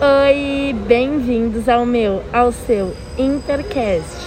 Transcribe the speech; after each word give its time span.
Oi, 0.00 0.74
bem-vindos 0.88 1.68
ao 1.68 1.86
meu, 1.86 2.20
ao 2.32 2.50
seu 2.50 2.92
Intercast. 3.16 4.26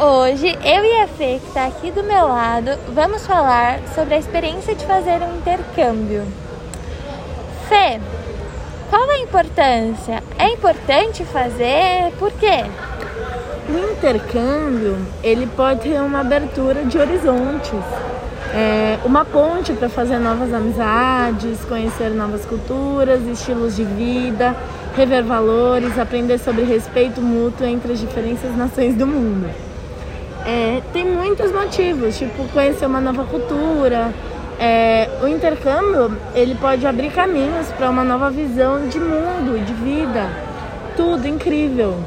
Hoje, 0.00 0.56
eu 0.64 0.82
e 0.82 1.02
a 1.02 1.06
Fê, 1.06 1.38
que 1.42 1.48
está 1.48 1.66
aqui 1.66 1.90
do 1.90 2.02
meu 2.02 2.26
lado, 2.26 2.70
vamos 2.88 3.26
falar 3.26 3.80
sobre 3.94 4.14
a 4.14 4.18
experiência 4.18 4.74
de 4.74 4.82
fazer 4.86 5.20
um 5.20 5.36
intercâmbio. 5.36 6.22
Fê, 7.68 8.00
qual 8.88 9.10
a 9.10 9.18
importância? 9.18 10.22
É 10.38 10.48
importante 10.48 11.22
fazer? 11.26 12.10
Por 12.18 12.32
quê? 12.32 12.64
O 13.68 13.92
intercâmbio, 13.92 14.96
ele 15.22 15.46
pode 15.48 15.80
ter 15.80 16.00
uma 16.00 16.20
abertura 16.20 16.82
de 16.82 16.98
horizontes, 16.98 17.72
é 18.54 18.98
uma 19.04 19.24
ponte 19.24 19.72
para 19.72 19.88
fazer 19.88 20.18
novas 20.18 20.54
amizades, 20.54 21.62
conhecer 21.64 22.10
novas 22.10 22.44
culturas, 22.46 23.20
estilos 23.26 23.74
de 23.74 23.84
vida, 23.84 24.56
rever 24.96 25.24
valores, 25.24 25.98
aprender 25.98 26.38
sobre 26.38 26.62
respeito 26.62 27.20
mútuo 27.20 27.66
entre 27.66 27.92
as 27.92 28.00
diferentes 28.00 28.56
nações 28.56 28.94
do 28.94 29.06
mundo. 29.06 29.50
É, 30.46 30.82
tem 30.92 31.04
muitos 31.04 31.50
motivos, 31.52 32.18
tipo 32.18 32.46
conhecer 32.48 32.86
uma 32.86 33.00
nova 33.00 33.24
cultura. 33.24 34.12
É, 34.58 35.08
o 35.22 35.26
intercâmbio 35.26 36.16
ele 36.34 36.54
pode 36.54 36.86
abrir 36.86 37.10
caminhos 37.10 37.72
para 37.72 37.90
uma 37.90 38.04
nova 38.04 38.30
visão 38.30 38.86
de 38.88 39.00
mundo, 39.00 39.64
de 39.64 39.72
vida, 39.72 40.30
tudo 40.96 41.26
incrível. 41.26 41.98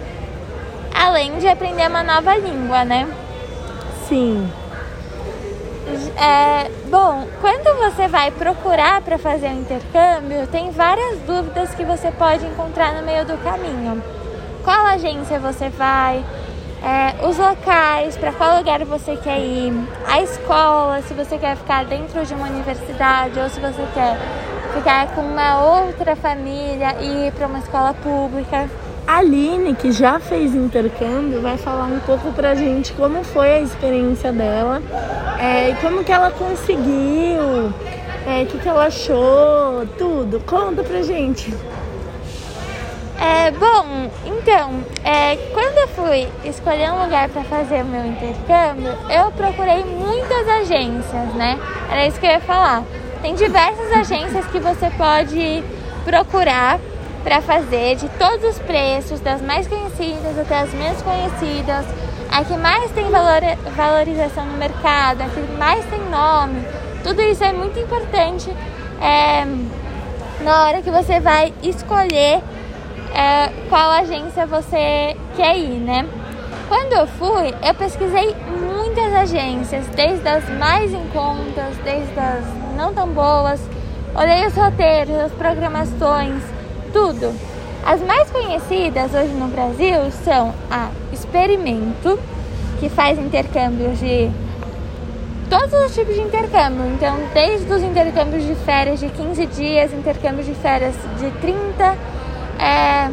Além 0.93 1.37
de 1.39 1.47
aprender 1.47 1.87
uma 1.89 2.03
nova 2.03 2.37
língua, 2.37 2.85
né? 2.85 3.07
Sim. 4.07 4.47
É, 6.17 6.69
bom, 6.89 7.27
quando 7.39 7.77
você 7.79 8.07
vai 8.07 8.31
procurar 8.31 9.01
para 9.01 9.17
fazer 9.17 9.47
o 9.47 9.51
um 9.51 9.61
intercâmbio, 9.61 10.47
tem 10.47 10.71
várias 10.71 11.19
dúvidas 11.19 11.73
que 11.75 11.83
você 11.83 12.11
pode 12.11 12.45
encontrar 12.45 12.93
no 12.93 13.03
meio 13.03 13.25
do 13.25 13.37
caminho. 13.43 14.03
Qual 14.63 14.85
agência 14.85 15.39
você 15.39 15.69
vai? 15.69 16.25
É, 16.83 17.25
os 17.25 17.37
locais, 17.37 18.17
para 18.17 18.31
qual 18.33 18.57
lugar 18.57 18.83
você 18.85 19.15
quer 19.17 19.39
ir, 19.39 19.73
a 20.07 20.21
escola, 20.21 21.01
se 21.01 21.13
você 21.13 21.37
quer 21.37 21.55
ficar 21.55 21.85
dentro 21.85 22.23
de 22.25 22.33
uma 22.33 22.47
universidade 22.47 23.39
ou 23.39 23.49
se 23.49 23.59
você 23.59 23.83
quer 23.93 24.17
ficar 24.73 25.07
com 25.15 25.21
uma 25.21 25.63
outra 25.63 26.15
família 26.15 26.95
e 26.99 27.27
ir 27.27 27.31
para 27.31 27.47
uma 27.47 27.59
escola 27.59 27.93
pública. 27.93 28.69
Aline, 29.07 29.73
que 29.73 29.91
já 29.91 30.19
fez 30.19 30.53
intercâmbio, 30.53 31.41
vai 31.41 31.57
falar 31.57 31.85
um 31.85 31.99
pouco 32.01 32.33
pra 32.33 32.53
gente 32.53 32.91
como 32.93 33.23
foi 33.23 33.53
a 33.53 33.61
experiência 33.61 34.33
dela 34.33 34.81
é, 35.39 35.75
como 35.81 36.03
que 36.03 36.11
ela 36.11 36.31
conseguiu, 36.31 37.41
o 37.41 37.73
é, 38.25 38.45
que, 38.45 38.57
que 38.57 38.67
ela 38.67 38.87
achou, 38.87 39.85
tudo. 39.97 40.39
Conta 40.45 40.83
pra 40.83 41.01
gente. 41.01 41.53
É, 43.19 43.51
bom, 43.51 44.09
então, 44.25 44.83
é, 45.03 45.35
quando 45.53 45.77
eu 45.77 45.87
fui 45.87 46.27
escolher 46.43 46.91
um 46.91 47.03
lugar 47.03 47.29
para 47.29 47.43
fazer 47.43 47.81
o 47.81 47.85
meu 47.85 48.05
intercâmbio, 48.05 48.93
eu 49.09 49.31
procurei 49.31 49.83
muitas 49.85 50.47
agências, 50.47 51.33
né? 51.33 51.57
Era 51.89 52.07
isso 52.07 52.19
que 52.19 52.25
eu 52.25 52.31
ia 52.31 52.39
falar. 52.39 52.83
Tem 53.21 53.33
diversas 53.33 53.91
agências 53.91 54.45
que 54.47 54.59
você 54.59 54.89
pode 54.91 55.63
procurar 56.03 56.79
para 57.27 57.41
fazer 57.41 57.97
de 57.97 58.07
todos 58.11 58.51
os 58.51 58.59
preços, 58.59 59.19
das 59.19 59.41
mais 59.41 59.67
conhecidas 59.67 60.39
até 60.39 60.61
as 60.61 60.73
menos 60.73 61.01
conhecidas, 61.01 61.85
a 62.31 62.41
que 62.45 62.55
mais 62.55 62.89
tem 62.91 63.03
valor, 63.11 63.41
valorização 63.75 64.45
no 64.45 64.57
mercado, 64.57 65.23
a 65.23 65.25
que 65.27 65.41
mais 65.59 65.83
tem 65.87 65.99
nome. 66.09 66.65
Tudo 67.03 67.21
isso 67.21 67.43
é 67.43 67.51
muito 67.51 67.77
importante 67.77 68.49
é, 69.01 69.45
na 70.41 70.63
hora 70.63 70.81
que 70.81 70.89
você 70.89 71.19
vai 71.19 71.53
escolher 71.61 72.41
é, 73.13 73.51
qual 73.67 73.91
agência 73.91 74.45
você 74.45 75.17
quer 75.35 75.57
ir, 75.57 75.81
né? 75.81 76.07
Quando 76.69 76.93
eu 76.93 77.07
fui, 77.07 77.53
eu 77.61 77.75
pesquisei 77.75 78.33
muitas 78.57 79.13
agências, 79.13 79.85
desde 79.87 80.25
as 80.29 80.47
mais 80.57 80.93
em 80.93 81.05
contas, 81.09 81.75
desde 81.83 82.17
as 82.17 82.45
não 82.77 82.93
tão 82.93 83.09
boas. 83.09 83.59
Olhei 84.15 84.47
os 84.47 84.55
roteiros, 84.55 85.15
as 85.17 85.31
programações, 85.33 86.41
As 87.85 88.01
mais 88.01 88.29
conhecidas 88.31 89.13
hoje 89.13 89.31
no 89.33 89.47
Brasil 89.47 90.11
são 90.25 90.53
a 90.69 90.89
Experimento, 91.13 92.19
que 92.79 92.89
faz 92.89 93.19
intercâmbios 93.19 93.99
de 93.99 94.29
todos 95.49 95.71
os 95.73 95.93
tipos 95.93 96.15
de 96.15 96.21
intercâmbio. 96.21 96.85
Então, 96.87 97.17
desde 97.33 97.71
os 97.71 97.81
intercâmbios 97.83 98.43
de 98.43 98.55
férias 98.55 98.99
de 98.99 99.07
15 99.09 99.45
dias, 99.45 99.93
intercâmbios 99.93 100.47
de 100.47 100.55
férias 100.55 100.95
de 101.17 101.31
30, 101.39 101.95
é, 102.59 103.09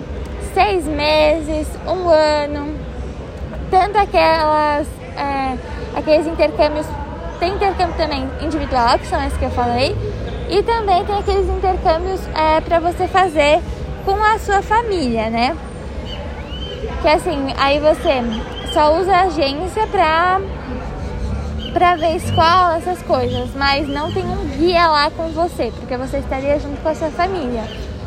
6 0.54 0.86
meses, 0.86 1.68
um 1.86 2.08
ano, 2.08 2.74
tanto 3.70 3.98
aquelas, 3.98 4.88
é, 5.16 5.56
aqueles 5.94 6.26
intercâmbios, 6.26 6.86
tem 7.38 7.52
intercâmbio 7.52 7.94
também 7.96 8.28
individual, 8.40 8.98
que 8.98 9.06
são 9.06 9.22
esses 9.24 9.38
que 9.38 9.44
eu 9.44 9.50
falei, 9.50 9.94
e 10.48 10.62
também 10.62 11.04
tem 11.04 11.16
aqueles 11.16 11.48
intercâmbios 11.48 12.20
é, 12.34 12.60
para 12.60 12.80
você 12.80 13.06
fazer 13.06 13.60
com 14.04 14.22
a 14.22 14.38
sua 14.38 14.62
família, 14.62 15.30
né? 15.30 15.56
Que 17.02 17.08
assim, 17.08 17.52
aí 17.58 17.78
você 17.80 18.22
só 18.72 18.98
usa 18.98 19.12
a 19.12 19.22
agência 19.22 19.86
pra, 19.86 20.40
pra 21.72 21.96
ver 21.96 22.16
escola, 22.16 22.76
essas 22.76 23.02
coisas, 23.02 23.50
mas 23.54 23.88
não 23.88 24.12
tem 24.12 24.24
um 24.24 24.46
guia 24.56 24.86
lá 24.86 25.10
com 25.10 25.28
você, 25.28 25.72
porque 25.78 25.96
você 25.96 26.18
estaria 26.18 26.58
junto 26.58 26.80
com 26.82 26.88
a 26.88 26.94
sua 26.94 27.10
família. 27.10 27.64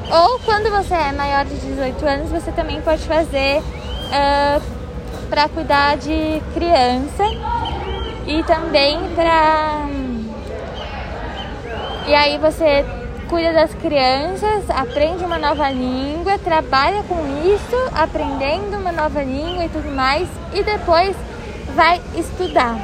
Ou 0.09 0.39
quando 0.39 0.69
você 0.71 0.93
é 0.93 1.11
maior 1.11 1.45
de 1.45 1.55
18 1.55 2.05
anos, 2.05 2.29
você 2.29 2.51
também 2.51 2.81
pode 2.81 3.01
fazer 3.03 3.59
uh, 3.59 4.61
para 5.29 5.49
cuidar 5.49 5.97
de 5.97 6.41
criança 6.53 7.23
e 8.25 8.41
também 8.43 8.97
para. 9.15 9.85
E 12.07 12.15
aí 12.15 12.37
você 12.37 12.85
cuida 13.29 13.53
das 13.53 13.73
crianças, 13.75 14.69
aprende 14.69 15.23
uma 15.23 15.37
nova 15.37 15.69
língua, 15.69 16.37
trabalha 16.39 17.03
com 17.03 17.15
isso, 17.45 17.91
aprendendo 17.93 18.77
uma 18.77 18.91
nova 18.91 19.21
língua 19.21 19.65
e 19.65 19.69
tudo 19.69 19.89
mais, 19.91 20.27
e 20.53 20.63
depois 20.63 21.15
vai 21.75 22.01
estudar 22.15 22.75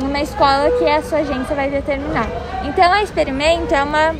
numa 0.00 0.20
escola 0.20 0.70
que 0.78 0.88
a 0.88 1.02
sua 1.02 1.18
agência 1.18 1.54
vai 1.54 1.70
determinar. 1.70 2.28
Então 2.64 2.92
a 2.92 3.02
Experimento 3.02 3.74
é 3.74 3.82
uma, 3.82 4.14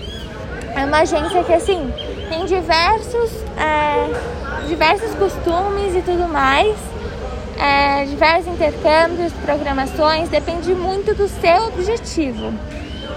é 0.74 0.84
uma 0.84 0.98
agência 0.98 1.42
que 1.44 1.52
assim 1.52 1.92
tem 2.28 2.44
diversos, 2.44 3.30
é, 3.56 4.66
diversos 4.66 5.14
costumes 5.14 5.94
e 5.94 6.02
tudo 6.02 6.28
mais. 6.28 6.76
É, 7.58 8.04
diversos 8.04 8.52
intercâmbios, 8.52 9.32
programações, 9.44 10.28
depende 10.28 10.74
muito 10.74 11.14
do 11.14 11.26
seu 11.26 11.68
objetivo. 11.68 12.52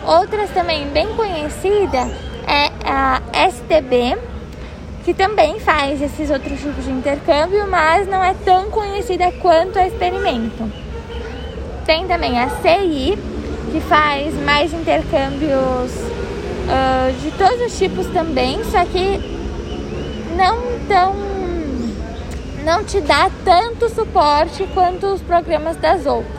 Outras 0.06 0.50
também 0.52 0.88
bem 0.88 1.08
conhecida 1.16 2.10
é 2.48 2.72
a 2.86 3.22
STB, 3.50 4.18
que 5.06 5.14
também 5.14 5.60
faz 5.60 6.02
esses 6.02 6.30
outros 6.30 6.60
tipos 6.60 6.86
de 6.86 6.92
intercâmbio, 6.92 7.68
mas 7.70 8.08
não 8.08 8.24
é 8.24 8.34
tão 8.46 8.70
conhecida 8.70 9.32
quanto 9.42 9.78
a 9.78 9.88
Experimento. 9.88 10.72
Tem 11.86 12.08
também 12.08 12.40
a 12.40 12.50
CI, 12.50 13.18
que 13.72 13.80
faz 13.82 14.34
mais 14.44 14.74
intercâmbios 14.74 15.92
uh, 15.92 17.12
de 17.22 17.32
todos 17.32 17.62
os 17.62 17.78
tipos 17.78 18.08
também, 18.08 18.64
só 18.66 18.84
que 18.86 19.20
não 20.36 20.58
tão 20.88 21.30
não 22.64 22.84
te 22.84 23.00
dá 23.02 23.32
tanto 23.44 23.90
suporte 23.90 24.68
quanto 24.74 25.08
os 25.08 25.22
programas 25.22 25.78
das 25.78 26.06
outras. 26.06 26.39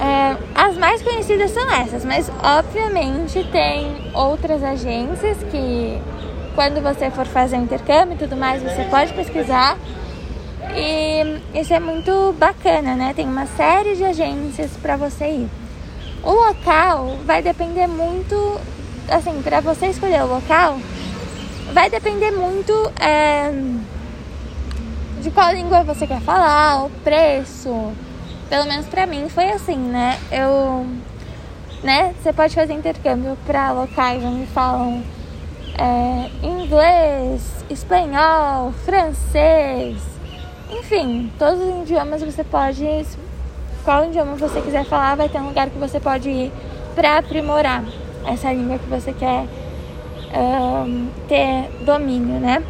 É, 0.00 0.36
as 0.54 0.76
mais 0.76 1.02
conhecidas 1.02 1.50
são 1.50 1.68
essas, 1.72 2.04
mas 2.04 2.30
obviamente 2.40 3.42
tem 3.50 4.12
outras 4.14 4.62
agências 4.62 5.38
que, 5.50 6.00
quando 6.54 6.80
você 6.80 7.10
for 7.10 7.26
fazer 7.26 7.56
intercâmbio 7.56 8.14
e 8.14 8.18
tudo 8.18 8.36
mais, 8.36 8.62
você 8.62 8.84
pode 8.84 9.12
pesquisar. 9.12 9.76
E 10.76 11.40
isso 11.58 11.74
é 11.74 11.80
muito 11.80 12.32
bacana, 12.38 12.94
né? 12.94 13.12
Tem 13.14 13.26
uma 13.26 13.46
série 13.46 13.96
de 13.96 14.04
agências 14.04 14.70
para 14.80 14.96
você 14.96 15.24
ir. 15.26 15.50
O 16.22 16.30
local 16.30 17.16
vai 17.24 17.42
depender 17.42 17.88
muito, 17.88 18.60
assim, 19.10 19.42
para 19.42 19.60
você 19.60 19.86
escolher 19.86 20.22
o 20.22 20.26
local, 20.26 20.78
vai 21.72 21.90
depender 21.90 22.30
muito 22.30 22.72
é, 23.00 23.50
de 25.20 25.30
qual 25.30 25.52
língua 25.52 25.82
você 25.82 26.06
quer 26.06 26.20
falar, 26.20 26.84
o 26.84 26.90
preço 27.02 27.92
pelo 28.48 28.66
menos 28.66 28.86
para 28.86 29.06
mim 29.06 29.28
foi 29.28 29.50
assim, 29.50 29.76
né? 29.76 30.18
Eu, 30.30 30.86
né? 31.82 32.14
Você 32.20 32.32
pode 32.32 32.54
fazer 32.54 32.72
intercâmbio 32.72 33.36
para 33.46 33.72
locais 33.72 34.22
onde 34.24 34.46
falam 34.46 35.02
é, 35.78 36.30
inglês, 36.42 37.64
espanhol, 37.70 38.72
francês, 38.84 39.96
enfim, 40.70 41.32
todos 41.38 41.60
os 41.60 41.82
idiomas 41.82 42.22
você 42.22 42.44
pode, 42.44 43.06
qual 43.84 44.04
idioma 44.06 44.34
você 44.34 44.60
quiser 44.60 44.84
falar, 44.84 45.14
vai 45.14 45.28
ter 45.28 45.38
um 45.38 45.48
lugar 45.48 45.70
que 45.70 45.78
você 45.78 45.98
pode 45.98 46.28
ir 46.28 46.52
para 46.94 47.18
aprimorar 47.18 47.84
essa 48.26 48.52
língua 48.52 48.78
que 48.78 48.86
você 48.86 49.12
quer 49.12 49.46
um, 50.34 51.08
ter 51.26 51.70
domínio, 51.84 52.38
né? 52.38 52.62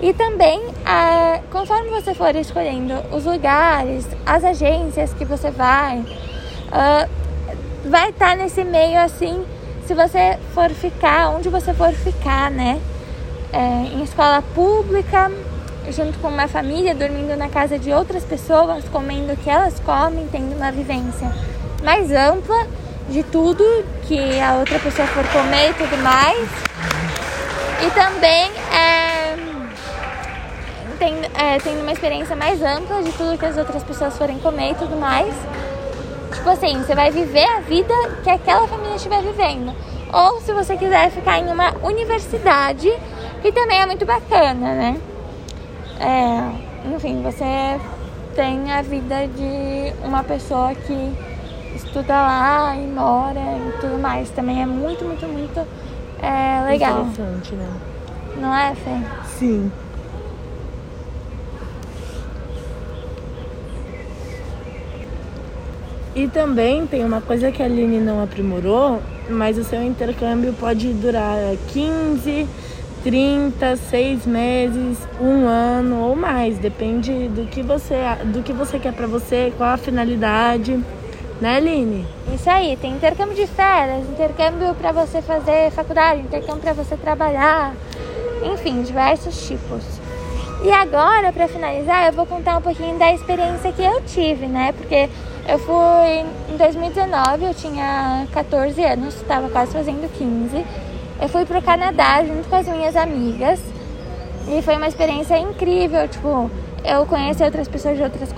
E 0.00 0.12
também, 0.12 0.62
é, 0.86 1.40
conforme 1.50 1.90
você 1.90 2.14
for 2.14 2.34
escolhendo 2.36 2.94
os 3.12 3.24
lugares, 3.24 4.06
as 4.24 4.44
agências 4.44 5.12
que 5.12 5.24
você 5.24 5.50
vai, 5.50 5.98
uh, 5.98 7.08
vai 7.88 8.10
estar 8.10 8.30
tá 8.30 8.36
nesse 8.36 8.62
meio 8.62 9.00
assim, 9.00 9.44
se 9.86 9.94
você 9.94 10.38
for 10.54 10.70
ficar, 10.70 11.30
onde 11.30 11.48
você 11.48 11.74
for 11.74 11.92
ficar, 11.92 12.50
né? 12.50 12.80
É, 13.52 13.58
em 13.94 14.02
escola 14.02 14.42
pública, 14.54 15.32
junto 15.90 16.18
com 16.18 16.28
uma 16.28 16.46
família, 16.46 16.94
dormindo 16.94 17.34
na 17.36 17.48
casa 17.48 17.78
de 17.78 17.90
outras 17.92 18.22
pessoas, 18.22 18.84
comendo 18.92 19.32
o 19.32 19.36
que 19.36 19.48
elas 19.48 19.80
comem, 19.80 20.28
tendo 20.30 20.54
uma 20.54 20.70
vivência 20.70 21.32
mais 21.82 22.12
ampla 22.12 22.66
de 23.08 23.22
tudo 23.22 23.64
que 24.06 24.38
a 24.38 24.56
outra 24.56 24.78
pessoa 24.78 25.08
for 25.08 25.26
comer 25.28 25.70
e 25.70 25.74
tudo 25.74 25.96
mais. 26.02 26.48
E 27.80 27.90
também 27.90 28.50
é, 28.70 29.07
tendo, 30.98 31.24
é, 31.38 31.58
tendo 31.58 31.80
uma 31.82 31.92
experiência 31.92 32.34
mais 32.34 32.60
ampla 32.62 33.02
de 33.02 33.12
tudo 33.12 33.38
que 33.38 33.46
as 33.46 33.56
outras 33.56 33.82
pessoas 33.82 34.16
forem 34.16 34.38
comer 34.38 34.72
e 34.72 34.74
tudo 34.74 34.96
mais. 34.96 35.34
Tipo 36.34 36.50
assim, 36.50 36.78
você 36.82 36.94
vai 36.94 37.10
viver 37.10 37.44
a 37.44 37.60
vida 37.60 37.94
que 38.22 38.30
aquela 38.30 38.66
família 38.66 38.96
estiver 38.96 39.22
vivendo. 39.22 39.74
Ou 40.12 40.40
se 40.40 40.52
você 40.52 40.76
quiser 40.76 41.10
ficar 41.10 41.38
em 41.38 41.50
uma 41.52 41.74
universidade, 41.82 42.90
que 43.42 43.52
também 43.52 43.80
é 43.80 43.86
muito 43.86 44.04
bacana, 44.04 44.74
né? 44.74 45.00
É, 46.00 46.94
enfim, 46.94 47.22
você 47.22 47.80
tem 48.34 48.72
a 48.72 48.82
vida 48.82 49.26
de 49.26 49.92
uma 50.04 50.22
pessoa 50.22 50.74
que 50.74 51.12
estuda 51.74 52.14
lá 52.14 52.76
e 52.76 52.86
mora 52.86 53.40
e 53.40 53.80
tudo 53.80 53.98
mais. 53.98 54.30
Também 54.30 54.62
é 54.62 54.66
muito, 54.66 55.04
muito, 55.04 55.26
muito 55.26 55.66
é, 56.22 56.64
legal. 56.64 57.02
Interessante, 57.02 57.54
né? 57.54 57.68
Não 58.36 58.54
é, 58.54 58.74
Fê? 58.74 58.90
Sim. 59.38 59.72
E 66.18 66.26
também 66.26 66.84
tem 66.84 67.04
uma 67.04 67.20
coisa 67.20 67.52
que 67.52 67.62
a 67.62 67.66
Aline 67.66 68.00
não 68.00 68.20
aprimorou, 68.20 69.00
mas 69.30 69.56
o 69.56 69.62
seu 69.62 69.80
intercâmbio 69.80 70.52
pode 70.52 70.92
durar 70.94 71.36
15, 71.68 72.44
30, 73.04 73.76
6 73.76 74.26
meses, 74.26 74.98
um 75.20 75.46
ano 75.46 76.00
ou 76.00 76.16
mais, 76.16 76.58
depende 76.58 77.28
do 77.28 77.46
que 77.46 77.62
você, 77.62 77.94
do 78.24 78.42
que 78.42 78.52
você 78.52 78.80
quer 78.80 78.92
para 78.92 79.06
você, 79.06 79.52
qual 79.56 79.70
a 79.70 79.76
finalidade, 79.76 80.76
né, 81.40 81.58
Aline? 81.58 82.04
Isso 82.34 82.50
aí, 82.50 82.76
tem 82.76 82.94
intercâmbio 82.94 83.36
de 83.36 83.46
férias, 83.46 84.04
intercâmbio 84.08 84.74
para 84.74 84.90
você 84.90 85.22
fazer 85.22 85.70
faculdade, 85.70 86.22
intercâmbio 86.22 86.62
para 86.62 86.72
você 86.72 86.96
trabalhar, 86.96 87.76
enfim, 88.42 88.82
diversos 88.82 89.46
tipos. 89.46 89.84
E 90.64 90.72
agora, 90.72 91.32
para 91.32 91.46
finalizar, 91.46 92.08
eu 92.08 92.12
vou 92.12 92.26
contar 92.26 92.58
um 92.58 92.60
pouquinho 92.60 92.98
da 92.98 93.14
experiência 93.14 93.70
que 93.70 93.84
eu 93.84 94.00
tive, 94.00 94.46
né? 94.46 94.74
Porque 94.76 95.08
eu 95.48 95.58
fui 95.58 96.26
em 96.52 96.56
2019, 96.58 97.46
eu 97.46 97.54
tinha 97.54 98.26
14 98.32 98.84
anos, 98.84 99.14
estava 99.14 99.48
quase 99.48 99.72
fazendo 99.72 100.06
15. 100.12 100.62
Eu 101.22 101.28
fui 101.30 101.46
pro 101.46 101.62
Canadá 101.62 102.22
junto 102.22 102.46
com 102.50 102.54
as 102.54 102.68
minhas 102.68 102.94
amigas 102.94 103.58
e 104.46 104.60
foi 104.60 104.76
uma 104.76 104.86
experiência 104.86 105.38
incrível. 105.38 106.06
Tipo, 106.06 106.50
eu 106.84 107.06
conheci 107.06 107.42
outras 107.42 107.66
pessoas 107.66 107.96
de 107.96 108.02
outras 108.02 108.30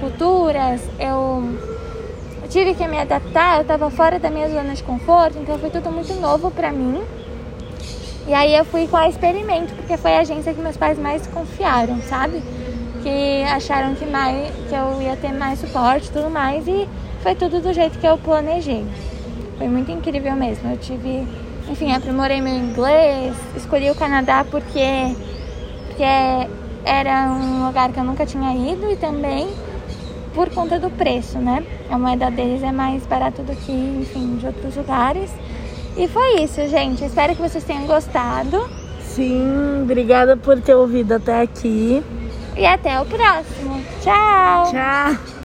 culturas, 0.00 0.80
eu 0.98 1.44
tive 2.48 2.74
que 2.74 2.88
me 2.88 2.98
adaptar, 2.98 3.56
eu 3.56 3.62
estava 3.62 3.90
fora 3.90 4.18
da 4.18 4.30
minha 4.30 4.48
zona 4.48 4.74
de 4.74 4.82
conforto, 4.82 5.38
então 5.38 5.58
foi 5.58 5.68
tudo 5.68 5.92
muito 5.92 6.14
novo 6.14 6.50
para 6.50 6.72
mim. 6.72 7.02
E 8.26 8.32
aí 8.32 8.56
eu 8.56 8.64
fui 8.64 8.88
com 8.88 8.96
a 8.96 9.08
Experimento, 9.08 9.74
porque 9.74 9.96
foi 9.98 10.16
a 10.16 10.20
agência 10.20 10.54
que 10.54 10.60
meus 10.60 10.76
pais 10.76 10.98
mais 10.98 11.26
confiaram, 11.26 12.00
sabe? 12.02 12.42
Que 13.02 13.42
acharam 13.44 13.94
que, 13.94 14.04
mais, 14.06 14.52
que 14.68 14.74
eu 14.74 15.00
ia 15.02 15.16
ter 15.16 15.32
mais 15.32 15.58
suporte 15.58 16.08
e 16.08 16.12
tudo 16.12 16.30
mais. 16.30 16.66
E 16.66 16.88
foi 17.22 17.34
tudo 17.34 17.60
do 17.60 17.72
jeito 17.72 17.98
que 17.98 18.06
eu 18.06 18.18
planejei. 18.18 18.84
Foi 19.58 19.68
muito 19.68 19.90
incrível 19.90 20.34
mesmo. 20.34 20.70
Eu 20.70 20.76
tive, 20.76 21.26
enfim, 21.68 21.92
aprimorei 21.92 22.40
meu 22.40 22.54
inglês, 22.54 23.34
escolhi 23.56 23.90
o 23.90 23.94
Canadá 23.94 24.44
porque, 24.50 25.14
porque 25.86 26.02
era 26.84 27.28
um 27.30 27.66
lugar 27.66 27.92
que 27.92 27.98
eu 27.98 28.04
nunca 28.04 28.24
tinha 28.24 28.52
ido 28.72 28.90
e 28.90 28.96
também 28.96 29.48
por 30.34 30.48
conta 30.50 30.78
do 30.78 30.90
preço, 30.90 31.38
né? 31.38 31.64
A 31.90 31.98
moeda 31.98 32.30
deles 32.30 32.62
é 32.62 32.72
mais 32.72 33.04
barata 33.06 33.42
do 33.42 33.54
que, 33.54 33.72
enfim, 33.72 34.36
de 34.36 34.46
outros 34.46 34.76
lugares. 34.76 35.30
E 35.96 36.06
foi 36.08 36.42
isso, 36.42 36.66
gente. 36.68 37.04
Espero 37.04 37.34
que 37.34 37.42
vocês 37.42 37.64
tenham 37.64 37.86
gostado. 37.86 38.68
Sim, 39.02 39.82
obrigada 39.82 40.36
por 40.36 40.60
ter 40.60 40.74
ouvido 40.74 41.12
até 41.12 41.42
aqui. 41.42 42.02
E 42.56 42.66
até 42.66 43.00
o 43.00 43.04
próximo. 43.06 43.84
Tchau! 44.02 44.70
Tchau! 44.72 45.30